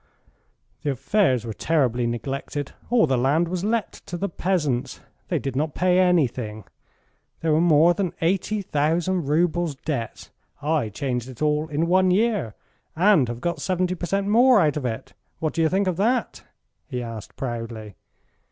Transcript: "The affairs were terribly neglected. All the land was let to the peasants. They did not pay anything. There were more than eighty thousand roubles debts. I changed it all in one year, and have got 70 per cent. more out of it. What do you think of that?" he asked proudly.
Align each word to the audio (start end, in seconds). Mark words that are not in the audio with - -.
"The 0.81 0.89
affairs 0.89 1.45
were 1.45 1.53
terribly 1.53 2.07
neglected. 2.07 2.71
All 2.89 3.05
the 3.05 3.19
land 3.19 3.47
was 3.47 3.63
let 3.63 3.91
to 4.07 4.17
the 4.17 4.29
peasants. 4.29 4.99
They 5.27 5.37
did 5.37 5.55
not 5.55 5.75
pay 5.75 5.99
anything. 5.99 6.63
There 7.41 7.53
were 7.53 7.61
more 7.61 7.93
than 7.93 8.13
eighty 8.19 8.63
thousand 8.63 9.27
roubles 9.27 9.75
debts. 9.75 10.31
I 10.59 10.89
changed 10.89 11.29
it 11.29 11.43
all 11.43 11.67
in 11.67 11.85
one 11.85 12.09
year, 12.09 12.55
and 12.95 13.27
have 13.27 13.41
got 13.41 13.61
70 13.61 13.93
per 13.93 14.07
cent. 14.07 14.25
more 14.27 14.59
out 14.59 14.75
of 14.75 14.87
it. 14.87 15.13
What 15.37 15.53
do 15.53 15.61
you 15.61 15.69
think 15.69 15.85
of 15.85 15.97
that?" 15.97 16.45
he 16.87 17.03
asked 17.03 17.35
proudly. 17.35 17.93